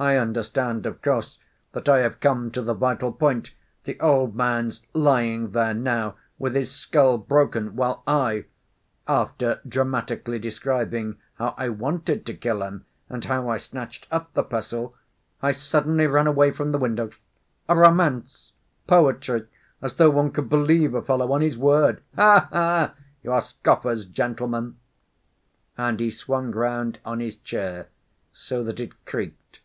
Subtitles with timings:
[0.00, 1.40] I understand, of course,
[1.72, 3.52] that I have come to the vital point.
[3.82, 11.56] The old man's lying there now with his skull broken, while I—after dramatically describing how
[11.58, 16.52] I wanted to kill him, and how I snatched up the pestle—I suddenly run away
[16.52, 17.10] from the window.
[17.68, 18.52] A romance!
[18.86, 19.48] Poetry!
[19.82, 22.04] As though one could believe a fellow on his word.
[22.14, 22.94] Ha ha!
[23.24, 24.76] You are scoffers, gentlemen!"
[25.76, 27.88] And he swung round on his chair
[28.30, 29.58] so that it creaked.